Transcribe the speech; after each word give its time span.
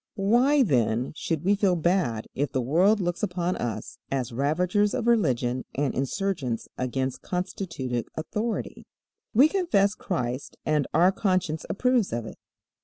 Why, 0.15 0.63
then, 0.63 1.13
should 1.15 1.43
we 1.43 1.53
feel 1.53 1.75
bad 1.75 2.25
if 2.33 2.51
the 2.53 2.59
world 2.63 2.99
looks 2.99 3.21
upon 3.21 3.55
us 3.57 3.99
as 4.09 4.31
ravagers 4.31 4.95
of 4.95 5.05
religion 5.05 5.63
and 5.75 5.93
insurgents 5.93 6.67
against 6.75 7.21
constituted 7.21 8.07
authority? 8.15 8.87
We 9.35 9.47
confess 9.47 9.93
Christ 9.93 10.57
and 10.65 10.87
our 10.91 11.11
conscience 11.11 11.67
approves 11.69 12.11
of 12.13 12.25
it. 12.25 12.39